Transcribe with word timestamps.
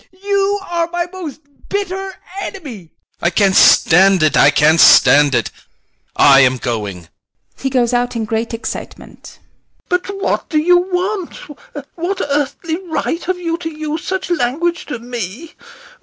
You 0.23 0.59
are 0.67 0.87
my 0.91 1.05
most 1.13 1.41
bitter 1.69 2.15
enemy! 2.41 2.89
TELEGIN. 2.89 2.89
I 3.21 3.29
can't 3.29 3.55
stand 3.55 4.23
it; 4.23 4.35
I 4.35 4.49
can't 4.49 4.79
stand 4.79 5.35
it. 5.35 5.51
I 6.15 6.39
am 6.39 6.57
going. 6.57 7.07
[He 7.55 7.69
goes 7.69 7.93
out 7.93 8.15
in 8.15 8.25
great 8.25 8.51
excitement.] 8.51 9.37
SEREBRAKOFF. 9.89 9.89
But 9.89 10.07
what 10.23 10.49
do 10.49 10.57
you 10.57 10.79
want? 10.79 11.35
What 11.93 12.19
earthly 12.27 12.79
right 12.89 13.23
have 13.25 13.37
you 13.37 13.59
to 13.59 13.69
use 13.69 14.03
such 14.03 14.31
language 14.31 14.87
to 14.87 14.97
me? 14.97 15.53